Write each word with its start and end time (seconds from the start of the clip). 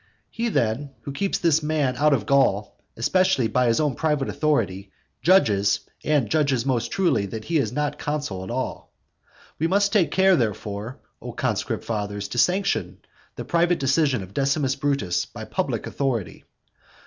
He, 0.31 0.49
then, 0.49 0.95
who 1.01 1.11
keeps 1.11 1.37
this 1.37 1.61
man 1.61 1.95
out 1.95 2.11
of 2.11 2.25
Gaul, 2.25 2.75
especially 2.97 3.47
by 3.47 3.67
his 3.67 3.79
own 3.79 3.93
private 3.93 4.29
authority, 4.29 4.91
judges, 5.21 5.81
and 6.03 6.27
judges 6.27 6.65
most 6.65 6.89
truly, 6.91 7.27
that 7.27 7.45
he 7.45 7.59
is 7.59 7.71
not 7.71 7.99
consul 7.99 8.43
at 8.43 8.49
all. 8.49 8.91
We 9.59 9.67
must 9.67 9.93
take 9.93 10.09
care, 10.09 10.35
therefore, 10.35 11.01
O 11.21 11.33
conscript 11.33 11.83
fathers, 11.83 12.27
to 12.29 12.39
sanction 12.39 12.97
the 13.35 13.45
private 13.45 13.77
decision 13.79 14.23
of 14.23 14.33
Decimus 14.33 14.75
Brutus 14.75 15.27
by 15.27 15.45
public 15.45 15.85
authority. 15.85 16.45